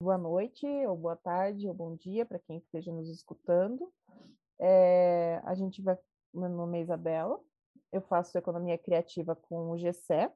[0.00, 3.92] boa noite, ou boa tarde, ou bom dia para quem esteja nos escutando.
[4.58, 5.98] É, a gente vai.
[6.32, 7.40] Meu nome é Isabela,
[7.90, 10.30] eu faço economia criativa com o GCE.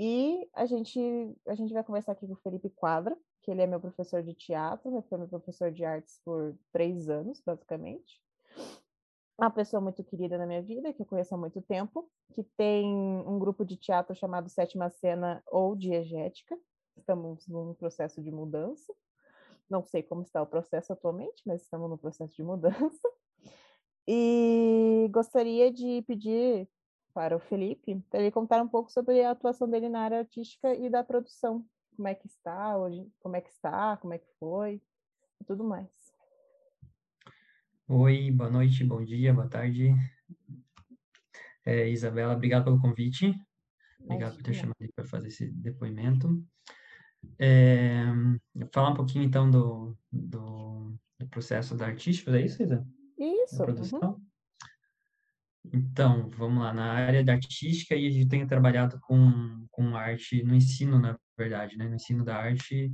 [0.00, 1.00] E a gente,
[1.46, 4.34] a gente vai conversar aqui com o Felipe Quadra, que ele é meu professor de
[4.34, 8.20] teatro, foi meu professor de artes por três anos, basicamente.
[9.38, 12.86] Uma pessoa muito querida na minha vida, que eu conheço há muito tempo, que tem
[12.86, 16.58] um grupo de teatro chamado Sétima Cena ou Diegética,
[16.96, 18.92] estamos num processo de mudança.
[19.68, 23.08] Não sei como está o processo atualmente, mas estamos no processo de mudança.
[24.08, 26.68] E gostaria de pedir
[27.12, 30.72] para o Felipe para ele contar um pouco sobre a atuação dele na área artística
[30.76, 31.66] e da produção.
[31.96, 34.80] Como é que está hoje, como é que está, como é que foi,
[35.40, 35.88] e tudo mais.
[37.88, 39.92] Oi, boa noite, bom dia, boa tarde.
[41.64, 43.26] É, Isabela, obrigado pelo convite.
[43.98, 44.36] Obrigado Imagina.
[44.36, 46.44] por ter chamado para fazer esse depoimento.
[47.38, 48.04] É,
[48.72, 52.86] falar um pouquinho, então, do, do, do processo da artística, é isso, Isa?
[53.18, 53.58] Isso.
[53.58, 54.00] Da produção?
[54.00, 54.26] Uhum.
[55.72, 60.42] Então, vamos lá, na área da artística, e a gente tem trabalhado com, com arte
[60.42, 61.88] no ensino, na verdade, né?
[61.88, 62.92] No ensino da arte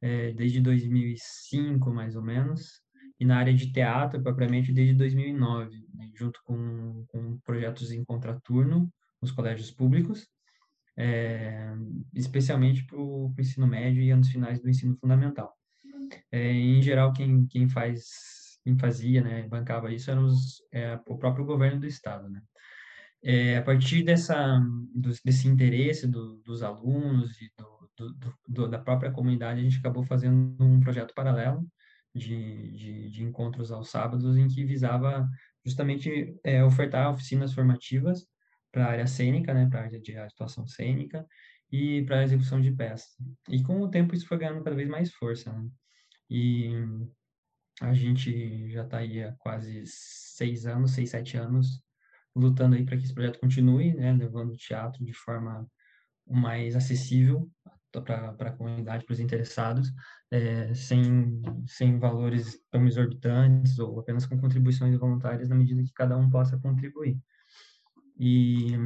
[0.00, 2.82] é, desde 2005, mais ou menos,
[3.18, 6.10] e na área de teatro, propriamente, desde 2009, né?
[6.14, 10.26] junto com, com projetos em contraturno nos colégios públicos,
[11.00, 11.72] é,
[12.14, 15.56] especialmente para o ensino médio e anos finais do ensino fundamental.
[16.30, 21.16] É, em geral, quem, quem faz, quem fazia, né, bancava isso eram os, é, o
[21.16, 22.42] próprio governo do estado, né.
[23.22, 24.58] É, a partir dessa,
[24.94, 28.10] do, desse interesse do, dos alunos e do,
[28.48, 31.66] do, da própria comunidade, a gente acabou fazendo um projeto paralelo
[32.14, 35.28] de, de, de encontros aos sábados, em que visava
[35.64, 38.26] justamente é, ofertar oficinas formativas
[38.72, 41.26] para a área cênica, né, para a área de atuação cênica
[41.70, 43.16] e para a execução de peças.
[43.48, 45.68] E com o tempo isso foi ganhando cada vez mais força, né?
[46.28, 46.72] E
[47.80, 51.82] a gente já está aí há quase seis anos, seis, sete anos,
[52.34, 55.66] lutando aí para que esse projeto continue, né, levando o teatro de forma
[56.26, 57.50] mais acessível
[58.04, 59.92] para a comunidade, para os interessados,
[60.30, 66.16] é, sem, sem valores tão exorbitantes ou apenas com contribuições voluntárias na medida que cada
[66.16, 67.18] um possa contribuir.
[68.22, 68.76] E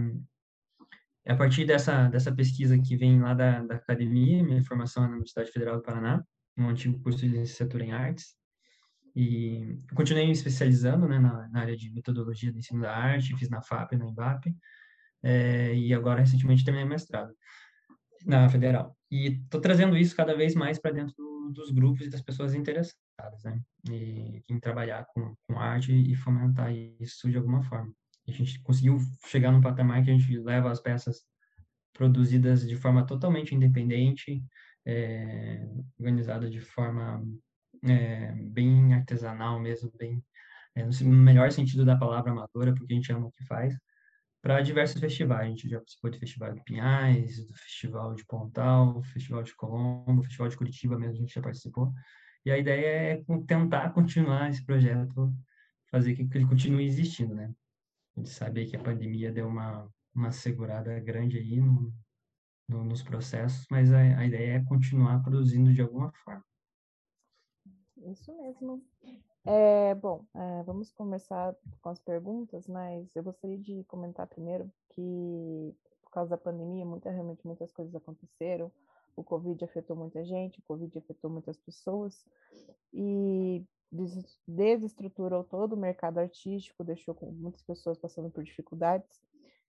[1.26, 5.12] a partir dessa, dessa pesquisa que vem lá da, da academia, minha formação é na
[5.14, 6.24] Universidade Federal do Paraná,
[6.56, 8.36] no antigo curso de licenciatura em artes,
[9.16, 13.48] e continuei me especializando né, na, na, área de metodologia do ensino da arte, fiz
[13.48, 14.54] na FAP, na EMBAP,
[15.22, 17.34] é, e agora recentemente terminei mestrado
[18.24, 18.96] na Federal.
[19.10, 22.54] E estou trazendo isso cada vez mais para dentro do, dos grupos e das pessoas
[22.54, 27.92] interessadas, né, e, em trabalhar com, com arte e fomentar isso de alguma forma.
[28.26, 31.22] A gente conseguiu chegar num patamar que a gente leva as peças
[31.92, 34.42] produzidas de forma totalmente independente,
[34.86, 35.66] é,
[35.98, 37.22] organizada de forma
[37.84, 40.22] é, bem artesanal mesmo, bem
[40.74, 43.76] é, no melhor sentido da palavra amadora, porque a gente ama o que faz,
[44.42, 45.46] para diversos festivais.
[45.46, 50.22] A gente já participou do Festival de Pinhais, do Festival de Pontal, Festival de Colombo,
[50.22, 51.92] Festival de Curitiba mesmo, a gente já participou.
[52.44, 55.32] E a ideia é tentar continuar esse projeto,
[55.90, 57.50] fazer que ele continue existindo, né?
[58.16, 61.92] A gente sabe que a pandemia deu uma, uma segurada grande aí no,
[62.68, 66.44] no, nos processos, mas a, a ideia é continuar produzindo de alguma forma.
[67.96, 68.84] Isso mesmo.
[69.44, 75.74] É, bom, é, vamos começar com as perguntas, mas eu gostaria de comentar primeiro que,
[76.02, 78.70] por causa da pandemia, muita, realmente muitas coisas aconteceram.
[79.16, 82.24] O Covid afetou muita gente, o Covid afetou muitas pessoas,
[82.92, 83.64] e
[84.46, 89.22] desestruturou todo o mercado artístico, deixou muitas pessoas passando por dificuldades.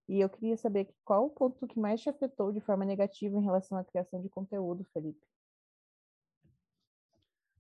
[0.07, 3.43] E eu queria saber qual o ponto que mais te afetou de forma negativa em
[3.43, 5.25] relação à criação de conteúdo, Felipe.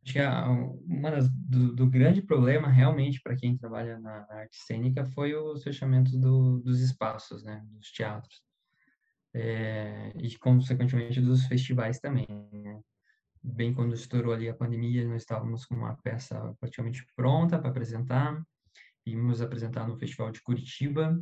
[0.03, 4.35] Acho que a, uma das, do, do, grande problema realmente para quem trabalha na, na,
[4.35, 8.43] arte cênica foi os fechamentos do, dos espaços, né, dos teatros.
[9.33, 12.27] É, e consequentemente dos festivais também.
[12.29, 12.79] Né?
[13.45, 18.43] Bem quando estourou ali a pandemia, nós estávamos com uma peça praticamente pronta para apresentar,
[19.05, 21.21] íamos apresentar no Festival de Curitiba,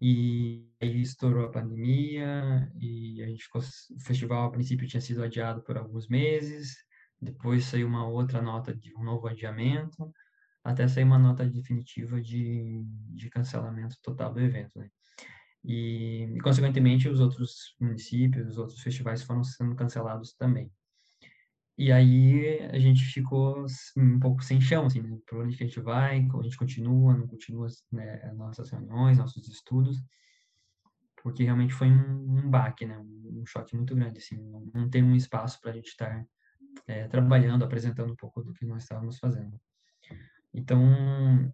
[0.00, 5.22] e aí estourou a pandemia, e a gente ficou, o festival a princípio tinha sido
[5.22, 6.76] adiado por alguns meses,
[7.20, 10.12] depois saiu uma outra nota de um novo adiamento,
[10.64, 14.78] até sair uma nota definitiva de, de cancelamento total do evento.
[14.78, 14.90] Né?
[15.64, 20.70] E, e, consequentemente, os outros municípios, os outros festivais foram sendo cancelados também.
[21.76, 23.66] E aí a gente ficou
[23.96, 25.18] um pouco sem chão, assim, né?
[25.26, 29.48] Por onde que a gente vai, a gente continua, não continua né, nossas reuniões, nossos
[29.48, 30.00] estudos,
[31.20, 32.96] porque realmente foi um, um baque, né?
[32.98, 36.24] Um, choque muito grande, assim, não, não tem um espaço para a gente estar
[36.86, 39.60] é, trabalhando, apresentando um pouco do que nós estávamos fazendo.
[40.52, 41.52] Então,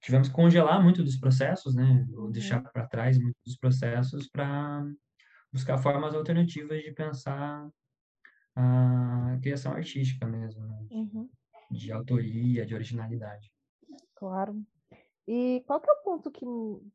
[0.00, 2.06] tivemos que congelar muito dos processos, né?
[2.12, 2.70] Ou deixar uhum.
[2.72, 4.84] para trás muitos dos processos para
[5.52, 7.68] buscar formas alternativas de pensar
[8.54, 10.86] a criação artística mesmo, né?
[10.90, 11.28] uhum.
[11.70, 13.50] de autoria, de originalidade.
[14.14, 14.62] Claro.
[15.26, 16.44] E qual que é o ponto que,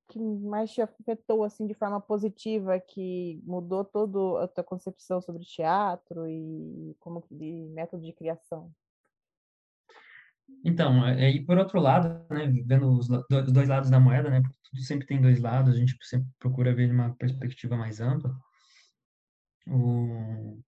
[0.09, 5.45] que mais te afetou assim de forma positiva, que mudou toda a tua concepção sobre
[5.45, 8.71] teatro e como de método de criação?
[10.63, 14.81] Então, aí por outro lado, né, vendo os, os dois lados da moeda, né, tudo
[14.81, 18.36] sempre tem dois lados, a gente sempre procura ver de uma perspectiva mais ampla.
[19.68, 20.60] O,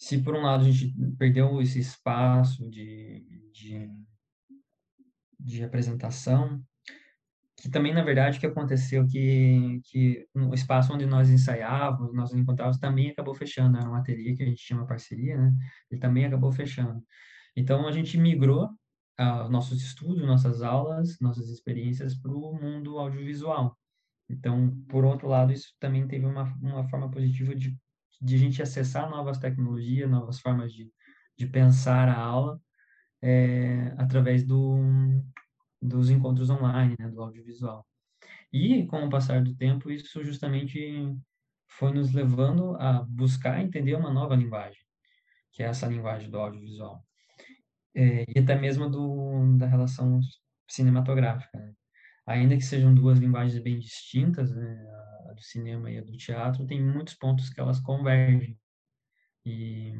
[0.00, 3.90] se por um lado a gente perdeu esse espaço de, de,
[5.38, 6.64] de apresentação,
[7.54, 12.32] que também, na verdade, o que aconteceu que, que o espaço onde nós ensaiávamos, nós
[12.32, 15.52] nos encontrávamos, também acabou fechando, era um ateliê que a gente tinha uma parceria, né,
[15.90, 17.04] ele também acabou fechando.
[17.54, 18.70] Então, a gente migrou
[19.20, 23.76] uh, nossos estudos, nossas aulas, nossas experiências para o mundo audiovisual.
[24.30, 27.76] Então, por outro lado, isso também teve uma, uma forma positiva de
[28.20, 30.92] de a gente acessar novas tecnologias, novas formas de,
[31.36, 32.60] de pensar a aula
[33.22, 34.76] é, através do,
[35.80, 37.86] dos encontros online, né, do audiovisual.
[38.52, 41.16] E, com o passar do tempo, isso justamente
[41.68, 44.82] foi nos levando a buscar entender uma nova linguagem,
[45.52, 47.04] que é essa linguagem do audiovisual.
[47.94, 50.20] É, e até mesmo do, da relação
[50.68, 51.58] cinematográfica.
[51.58, 51.72] Né?
[52.26, 54.86] Ainda que sejam duas linguagens bem distintas, né,
[55.40, 58.58] do cinema e a do teatro, tem muitos pontos que elas convergem.
[59.44, 59.92] E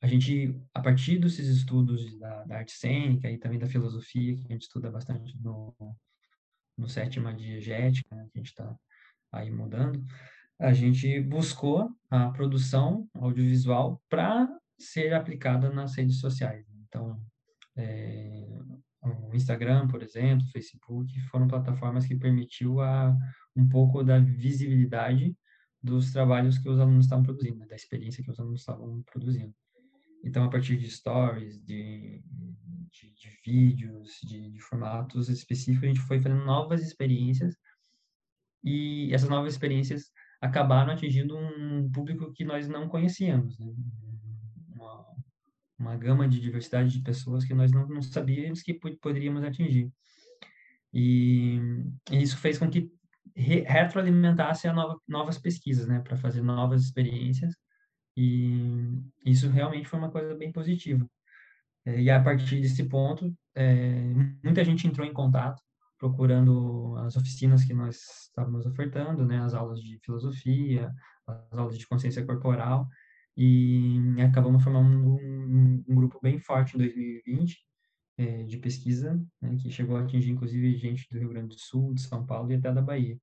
[0.00, 4.46] a gente, a partir desses estudos da, da arte cênica e também da filosofia, que
[4.46, 5.74] a gente estuda bastante no,
[6.78, 8.76] no sétima diegética, né, que a gente está
[9.32, 10.04] aí mudando,
[10.58, 14.48] a gente buscou a produção audiovisual para
[14.78, 16.64] ser aplicada nas redes sociais.
[16.86, 17.20] Então,
[17.76, 18.46] é,
[19.02, 23.16] o Instagram, por exemplo, o Facebook, foram plataformas que permitiu a,
[23.56, 25.36] um pouco da visibilidade
[25.82, 29.54] dos trabalhos que os alunos estavam produzindo, né, da experiência que os alunos estavam produzindo.
[30.24, 32.22] Então, a partir de stories, de,
[32.90, 37.56] de, de vídeos, de, de, formatos específicos, a gente foi fazendo novas experiências
[38.64, 40.10] e essas novas experiências
[40.40, 43.72] acabaram atingindo um público que nós não conhecíamos, né?
[44.74, 45.06] uma,
[45.78, 49.92] uma gama de diversidade de pessoas que nós não, não sabíamos que poderíamos atingir.
[50.92, 51.60] E,
[52.10, 52.90] e isso fez com que
[53.36, 57.54] retroalimentasse nova, novas pesquisas, né, para fazer novas experiências.
[58.16, 61.06] E isso realmente foi uma coisa bem positiva.
[61.84, 64.12] É, e a partir desse ponto, é,
[64.42, 65.62] muita gente entrou em contato
[65.98, 67.96] procurando as oficinas que nós
[68.26, 70.92] estávamos ofertando, né, as aulas de filosofia,
[71.26, 72.86] as aulas de consciência corporal,
[73.36, 77.66] e acabamos formando um, um grupo bem forte em 2020
[78.18, 81.94] é, de pesquisa, né, que chegou a atingir inclusive gente do Rio Grande do Sul,
[81.94, 83.18] de São Paulo e até da Bahia.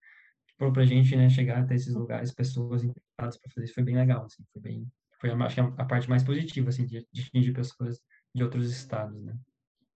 [0.57, 3.95] Para a gente né, chegar até esses lugares, pessoas interessadas para fazer isso foi bem
[3.95, 7.53] legal, assim, foi bem, foi acho que a parte mais positiva assim de, de atingir
[7.53, 7.99] pessoas
[8.33, 9.37] de outros estados, né?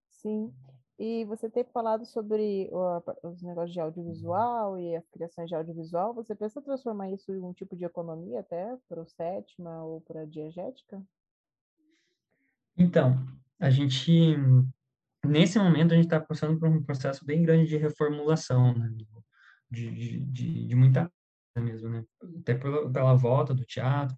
[0.10, 0.54] Sim.
[1.00, 2.70] E você ter falado sobre
[3.22, 7.54] os negócios de audiovisual e as criações de audiovisual, você pensa transformar isso em um
[7.54, 11.00] tipo de economia até para o sétima ou para a diegética?
[12.76, 13.16] Então,
[13.60, 14.36] a gente,
[15.27, 18.89] nesse momento, a gente está passando por um processo bem grande de reformulação, né?
[19.69, 21.12] de, de, de muita
[21.53, 22.03] coisa mesmo, né?
[22.39, 24.17] Até pela, pela volta do teatro.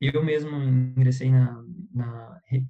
[0.00, 2.66] Eu mesmo ingressei na, na re,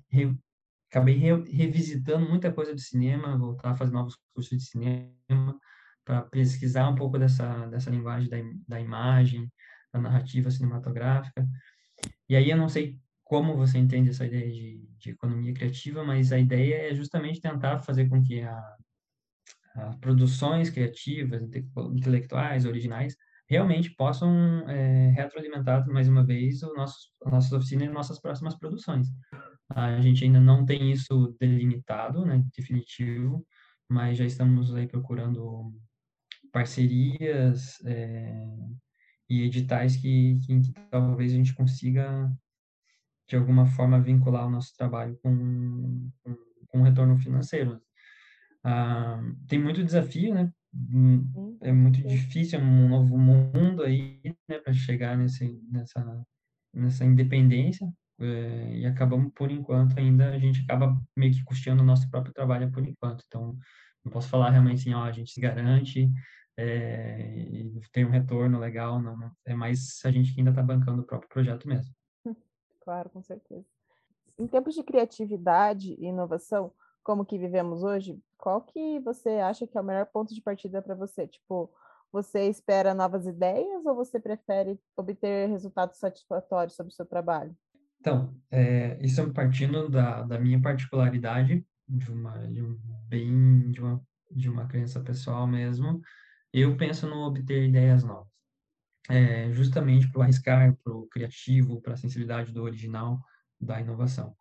[0.91, 5.59] acabei re, revisitando muita coisa do cinema, voltar a fazer novos cursos de cinema,
[6.05, 8.37] para pesquisar um pouco dessa, dessa linguagem da,
[8.69, 9.51] da imagem,
[9.93, 11.47] da narrativa cinematográfica.
[12.29, 16.33] E aí eu não sei como você entende essa ideia de, de economia criativa, mas
[16.33, 18.77] a ideia é justamente tentar fazer com que a,
[19.75, 21.43] as produções criativas,
[21.93, 23.17] intelectuais, originais,
[23.49, 24.31] realmente possam
[24.69, 29.09] é, retroalimentar mais uma vez o nosso, a nossa oficina e nossas próximas produções.
[29.71, 33.45] A gente ainda não tem isso delimitado, né, definitivo,
[33.89, 35.75] mas já estamos aí procurando
[36.53, 38.47] parcerias é,
[39.29, 42.31] e editais que, que, que, talvez a gente consiga,
[43.29, 46.37] de alguma forma, vincular o nosso trabalho com, com,
[46.69, 47.81] com um retorno financeiro.
[48.65, 50.51] Ah, tem muito desafio, né?
[51.63, 56.27] É muito difícil, é um novo mundo aí, né, para chegar nesse, nessa,
[56.75, 57.91] nessa independência,
[58.21, 62.35] é, e acabamos, por enquanto, ainda, a gente acaba meio que custeando o nosso próprio
[62.35, 63.57] trabalho por enquanto, então,
[64.05, 66.11] não posso falar realmente assim, ó, a gente se garante,
[66.59, 71.07] é, tem um retorno legal, não, é mais a gente que ainda está bancando o
[71.07, 71.95] próprio projeto mesmo.
[72.87, 73.67] Claro, com certeza.
[74.39, 79.77] em tempos de criatividade e inovação, como que vivemos hoje, qual que você acha que
[79.77, 81.27] é o melhor ponto de partida para você?
[81.27, 81.69] Tipo,
[82.13, 87.57] você espera novas ideias ou você prefere obter resultados satisfatórios sobre o seu trabalho?
[87.99, 92.79] Então, é, isso é partindo da, da minha particularidade, de uma, de um,
[93.09, 94.01] bem, de uma,
[94.31, 96.01] de uma crença pessoal mesmo,
[96.53, 98.36] eu penso no obter ideias novas.
[99.09, 103.21] É, justamente para o arriscar, para o criativo, para a sensibilidade do original,
[103.61, 104.35] da inovação.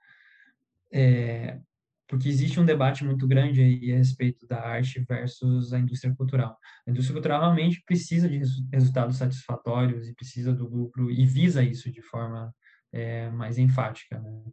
[0.91, 1.59] É,
[2.07, 6.57] porque existe um debate muito grande aí a respeito da arte versus a indústria cultural.
[6.87, 8.39] A indústria cultural realmente precisa de
[8.71, 12.53] resultados satisfatórios e precisa do lucro e visa isso de forma
[12.91, 14.19] é, mais enfática.
[14.19, 14.43] Né?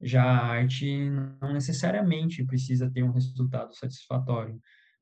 [0.00, 1.10] Já a arte
[1.40, 4.58] não necessariamente precisa ter um resultado satisfatório,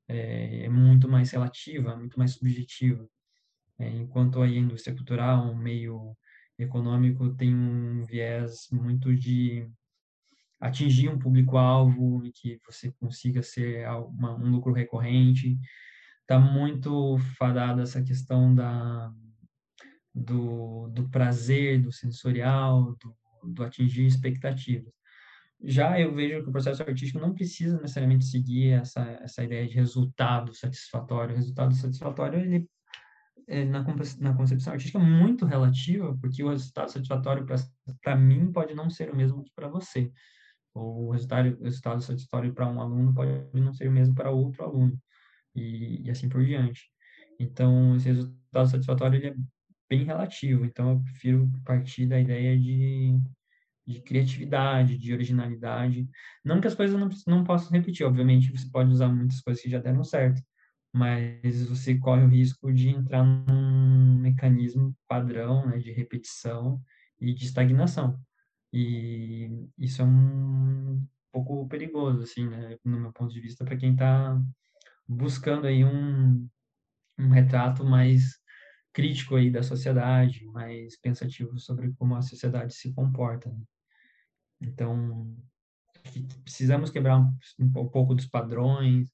[0.08, 3.08] é, é muito mais relativa, muito mais subjetiva.
[3.78, 6.16] É, enquanto a indústria cultural, um meio
[6.58, 9.68] econômico, tem um viés muito de
[10.60, 15.58] atingir um público-alvo e que você consiga ser uma, um lucro recorrente.
[16.22, 19.12] Está muito fadada essa questão da,
[20.14, 24.92] do, do prazer, do sensorial, do, do atingir expectativas.
[25.62, 29.74] Já eu vejo que o processo artístico não precisa necessariamente seguir essa, essa ideia de
[29.74, 31.34] resultado satisfatório.
[31.34, 32.68] O resultado satisfatório, ele,
[33.46, 33.84] na,
[34.20, 37.46] na concepção artística, é muito relativa, porque o resultado satisfatório
[38.02, 40.10] para mim pode não ser o mesmo que para você
[40.74, 44.64] o resultado, o resultado satisfatório para um aluno pode não ser o mesmo para outro
[44.64, 44.98] aluno,
[45.54, 46.90] e, e assim por diante.
[47.38, 49.34] Então, esse resultado satisfatório ele é
[49.88, 53.16] bem relativo, então eu prefiro partir da ideia de,
[53.86, 56.08] de criatividade, de originalidade.
[56.44, 59.70] Não que as coisas não, não possam repetir, obviamente você pode usar muitas coisas que
[59.70, 60.42] já deram certo,
[60.94, 66.80] mas você corre o risco de entrar num mecanismo padrão né, de repetição
[67.20, 68.16] e de estagnação.
[68.72, 73.94] E isso é um pouco perigoso, assim, né, no meu ponto de vista, para quem
[73.94, 74.40] está
[75.04, 76.48] buscando aí um,
[77.18, 78.38] um retrato mais
[78.92, 83.50] crítico aí da sociedade, mais pensativo sobre como a sociedade se comporta.
[83.50, 83.64] Né?
[84.60, 85.36] Então,
[86.44, 89.10] precisamos quebrar um, um pouco dos padrões,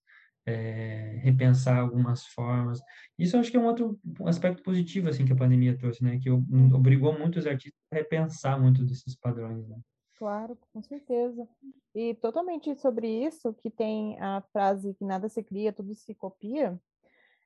[0.46, 2.80] é, repensar algumas formas.
[3.18, 6.18] Isso eu acho que é um outro aspecto positivo assim que a pandemia trouxe, né?
[6.18, 9.68] Que obrigou muitos artistas a repensar muito desses padrões.
[9.68, 9.78] Né?
[10.18, 11.48] Claro, com certeza.
[11.94, 16.78] E totalmente sobre isso que tem a frase que nada se cria, tudo se copia.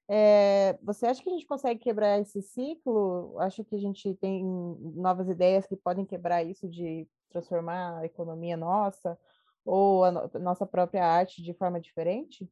[0.07, 3.39] É, você acha que a gente consegue quebrar esse ciclo?
[3.39, 8.57] Acha que a gente tem novas ideias que podem quebrar isso de transformar a economia
[8.57, 9.19] nossa
[9.65, 12.49] ou a, no a nossa própria arte de forma diferente?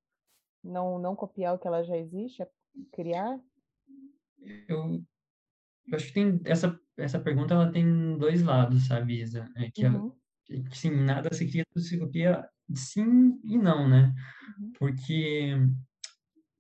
[0.63, 2.49] Não, não copiar o que ela já existe, é
[2.93, 3.39] criar?
[4.69, 5.03] Eu,
[5.87, 9.49] eu acho que tem essa, essa pergunta ela tem dois lados, sabe, Isa?
[9.57, 10.13] É que, uhum.
[10.73, 14.13] sim, nada se cria, tudo se copia, sim e não, né?
[14.59, 14.73] Uhum.
[14.79, 15.55] Porque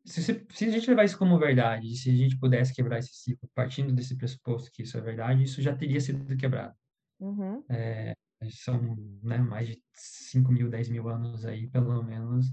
[0.04, 3.48] se, se, a gente levar isso como verdade, se a gente pudesse quebrar esse ciclo
[3.54, 6.74] partindo desse pressuposto que isso é verdade, isso já teria sido quebrado.
[7.20, 7.64] Uhum.
[7.68, 8.14] É,
[8.50, 12.46] são né, mais de 5 mil, 10 mil anos aí, pelo menos,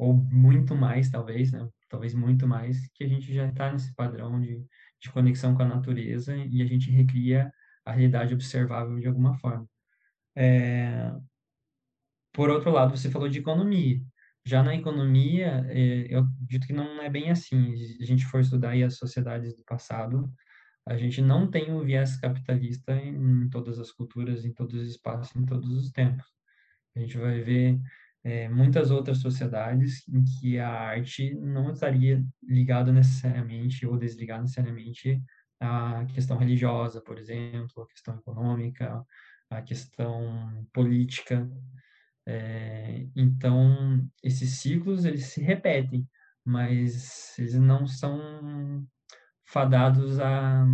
[0.00, 1.68] ou muito mais, talvez, né?
[1.86, 4.64] Talvez muito mais, que a gente já está nesse padrão de,
[4.98, 7.52] de conexão com a natureza e a gente recria
[7.84, 9.68] a realidade observável de alguma forma.
[10.34, 11.12] É...
[12.32, 14.00] Por outro lado, você falou de economia.
[14.42, 17.74] Já na economia, é, eu acredito que não é bem assim.
[18.00, 20.32] A gente for estudar as sociedades do passado,
[20.86, 25.36] a gente não tem o viés capitalista em todas as culturas, em todos os espaços,
[25.36, 26.26] em todos os tempos.
[26.96, 27.78] A gente vai ver
[28.22, 35.22] é, muitas outras sociedades em que a arte não estaria ligada necessariamente ou desligada necessariamente
[35.58, 39.04] à questão religiosa, por exemplo, à questão econômica,
[39.48, 41.48] à questão política.
[42.26, 46.06] É, então, esses ciclos, eles se repetem,
[46.44, 48.86] mas eles não são
[49.46, 50.66] fadados a,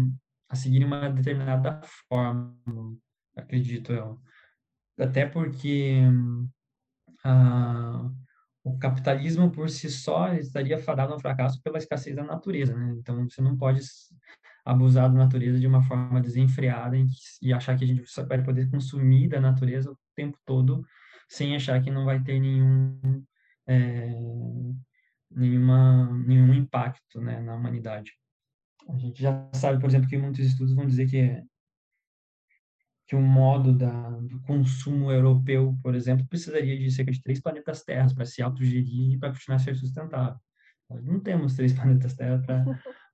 [0.49, 2.57] a seguir uma determinada forma,
[3.37, 4.21] acredito eu.
[4.99, 6.03] Até porque
[7.26, 8.09] ah,
[8.62, 12.95] o capitalismo por si só estaria fadado ao fracasso pela escassez da natureza, né?
[12.99, 13.80] Então você não pode
[14.64, 16.97] abusar da natureza de uma forma desenfreada
[17.42, 20.85] e achar que a gente vai poder consumir da natureza o tempo todo
[21.28, 23.25] sem achar que não vai ter nenhum
[23.66, 24.09] é,
[25.30, 28.12] nenhuma nenhum impacto né, na humanidade.
[28.88, 31.42] A gente já sabe, por exemplo, que muitos estudos vão dizer que
[33.07, 37.85] que o modo da, do consumo europeu, por exemplo, precisaria de cerca de três planetas
[37.85, 40.39] Terra para se autogerir e para continuar a ser sustentável.
[40.91, 42.43] Nós não temos três planetas Terra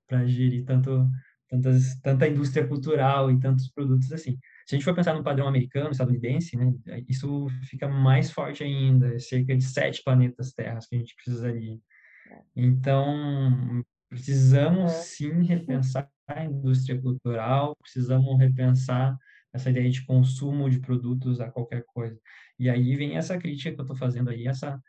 [0.08, 1.08] para gerir tanto,
[1.48, 4.38] tantas, tanta indústria cultural e tantos produtos assim.
[4.66, 6.72] Se a gente for pensar no padrão americano, estadunidense, né,
[7.06, 11.78] isso fica mais forte ainda, é cerca de sete planetas terras que a gente precisaria.
[12.56, 14.94] Então, precisamos é.
[14.94, 19.16] sim repensar a indústria cultural, precisamos repensar
[19.52, 22.18] essa ideia de consumo de produtos a qualquer coisa.
[22.58, 24.80] E aí vem essa crítica que eu estou fazendo aí, essa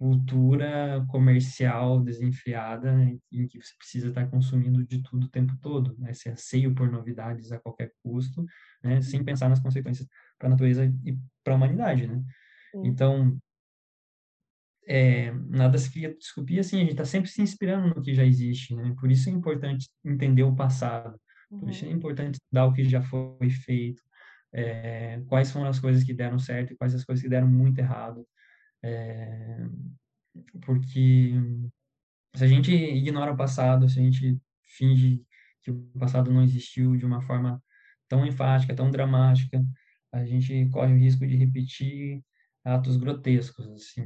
[0.00, 5.94] cultura comercial desenfreada né, em que você precisa estar consumindo de tudo o tempo todo,
[5.98, 6.12] né?
[6.12, 8.42] Esse anseio por novidades a qualquer custo,
[8.82, 9.02] né?
[9.02, 10.08] Sem pensar nas consequências
[10.38, 12.22] para a natureza e para a humanidade, né?
[12.72, 12.86] Sim.
[12.86, 13.38] Então,
[14.88, 18.24] é, nada se cria desculpia, assim, a gente está sempre se inspirando no que já
[18.24, 18.94] existe, né?
[18.98, 21.94] Por isso é importante entender o passado, por isso é uhum.
[21.94, 24.02] importante estudar o que já foi feito,
[24.52, 27.78] é, quais foram as coisas que deram certo e quais as coisas que deram muito
[27.78, 28.26] errado,
[28.82, 29.58] é,
[30.62, 31.32] porque
[32.34, 35.24] se a gente ignora o passado, se a gente finge
[35.62, 37.62] que o passado não existiu de uma forma
[38.08, 39.64] tão enfática, tão dramática,
[40.12, 42.24] a gente corre o risco de repetir
[42.64, 44.02] atos grotescos, assim,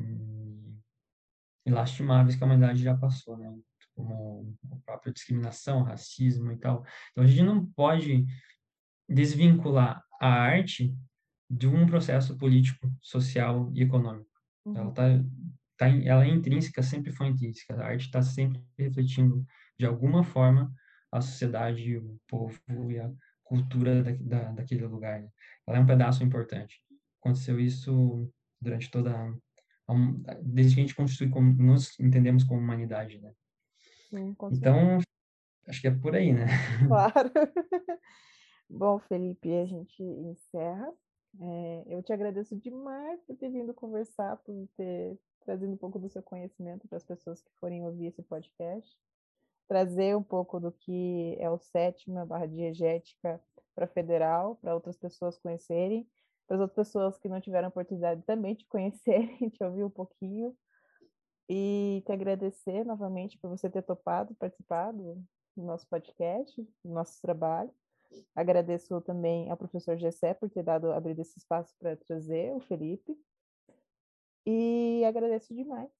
[1.67, 3.57] e lastimáveis que a humanidade já passou, né?
[3.95, 6.85] Como a própria discriminação, racismo e tal.
[7.13, 8.27] Então a gente não pode
[9.09, 10.95] desvincular a arte
[11.49, 14.31] de um processo político, social e econômico.
[14.65, 14.77] Uhum.
[14.77, 15.03] Ela, tá,
[15.77, 17.75] tá, ela é intrínseca, sempre foi intrínseca.
[17.75, 19.45] A arte está sempre refletindo,
[19.79, 20.73] de alguma forma,
[21.13, 22.59] a sociedade, o povo
[22.91, 23.11] e a
[23.45, 25.23] cultura da, da, daquele lugar.
[25.67, 26.83] Ela é um pedaço importante.
[27.21, 28.31] Aconteceu isso
[28.61, 29.15] durante toda
[29.89, 33.33] a, desde que a gente constitui como nos entendemos como humanidade, né?
[34.11, 34.99] Sim, então
[35.69, 36.47] acho que é por aí, né?
[36.89, 37.31] Claro.
[38.77, 40.93] Bom, Felipe, a gente encerra.
[41.41, 46.09] É, eu te agradeço demais por ter vindo conversar, por ter trazido um pouco do
[46.09, 48.99] seu conhecimento para as pessoas que forem ouvir esse podcast,
[49.69, 53.41] trazer um pouco do que é o sétima barra diegética
[53.77, 56.05] para federal, para outras pessoas conhecerem,
[56.45, 60.53] para as outras pessoas que não tiveram oportunidade também de conhecerem, te ouvir um pouquinho,
[61.49, 65.15] e te agradecer novamente por você ter topado participar do,
[65.57, 67.73] do nosso podcast, do nosso trabalho.
[68.35, 73.17] Agradeço também ao professor Gessé por ter dado abrido esse espaço para trazer o Felipe.
[74.47, 75.91] E agradeço demais.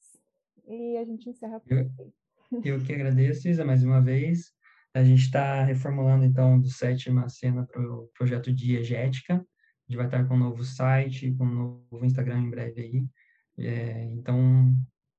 [0.67, 2.13] E a gente encerra por aqui.
[2.65, 4.53] Eu que agradeço, Isa, mais uma vez.
[4.93, 9.35] A gente está reformulando, então, do sétima cena para o projeto Diegética.
[9.35, 9.39] A
[9.89, 13.67] gente vai estar com um novo site, com um novo Instagram em breve aí.
[13.67, 14.75] É, então,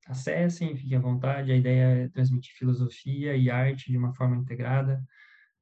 [0.08, 1.52] acessem, fiquem à vontade.
[1.52, 5.04] A ideia é transmitir filosofia e arte de uma forma integrada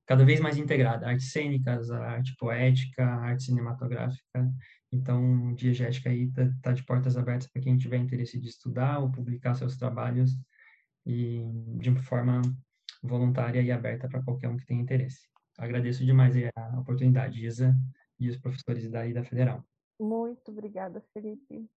[0.06, 4.52] cada vez mais integrada, artes cênicas, a arte poética, a arte cinematográfica.
[4.92, 9.12] Então, Diegética aí está tá de portas abertas para quem tiver interesse de estudar ou
[9.12, 10.32] publicar seus trabalhos
[11.06, 11.42] e
[11.80, 12.42] de uma forma
[13.02, 15.28] voluntária e aberta para qualquer um que tenha interesse.
[15.58, 17.76] Agradeço demais a oportunidade, Isa,
[18.20, 19.64] e os professores daí da Federal.
[20.00, 21.70] Muito obrigada, Felipe.